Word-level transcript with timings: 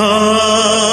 और 0.00 0.83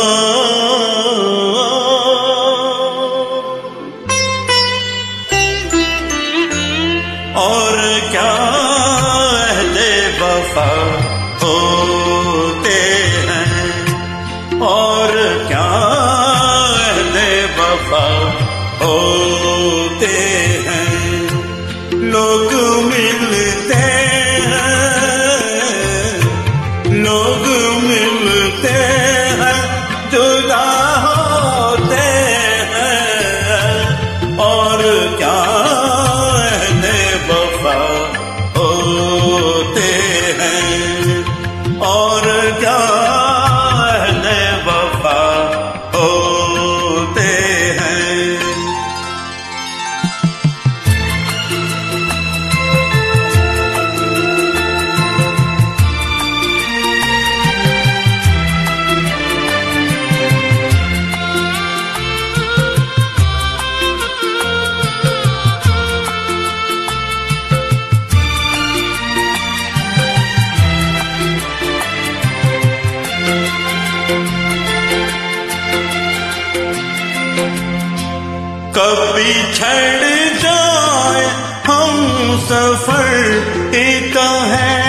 कभी 78.76 79.34
छड़ 79.54 80.04
जाए, 80.40 81.24
हम 81.66 81.96
सफ़र 82.42 83.76
एक 83.76 84.18
है। 84.52 84.80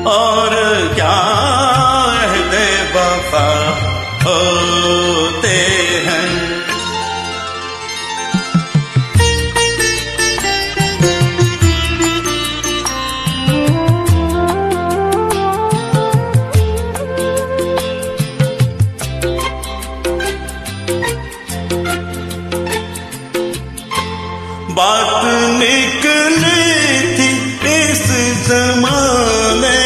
और 0.06 0.50
क्या 0.96 1.31
बात 24.78 25.24
निकली 25.59 26.64
थी 27.18 27.30
इस 27.76 28.06
जमाने 28.48 29.80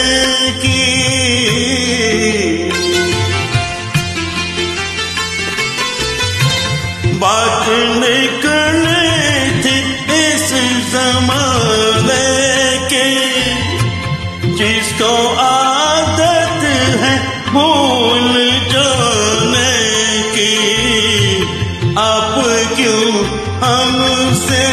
आप 22.15 22.35
क्यों 22.75 23.25
हमसे? 23.63 24.65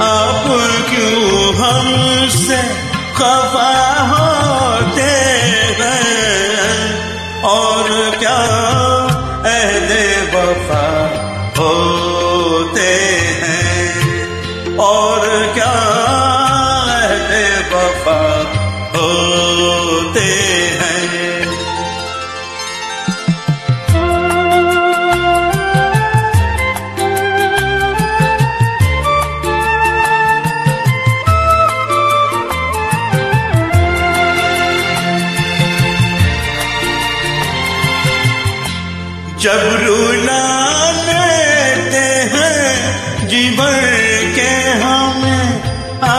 आप 0.00 0.44
क्यों 0.90 1.54
हमसे 1.54 2.62
खफा 3.14 3.72
होते 4.12 5.12
हैं? 5.80 7.04
और 7.42 8.16
क्या 8.18 8.38
अहले 9.46 10.22
वफा 10.22 10.88
होते 11.58 12.94
हैं? 13.42 14.26
और 14.76 15.25
जब 39.46 39.62
रुला 39.86 40.44
हैं 42.34 43.28
जीवन 43.32 43.76
के 44.36 44.48
हमें 44.82 45.46
आ, 46.04 46.16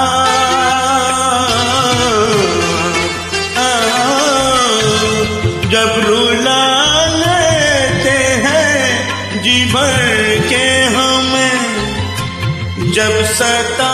आ, 3.63 3.69
जब 5.73 5.91
रुला 6.07 6.61
लेते 7.23 8.17
हैं 8.45 9.41
जीवन 9.47 9.95
के 10.51 10.65
हमें 10.97 11.57
जब 12.97 13.23
सता 13.39 13.93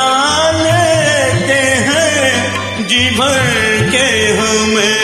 लेते 0.61 1.61
हैं 1.89 2.87
जीवन 2.93 3.89
के 3.95 4.07
हमें 4.41 4.99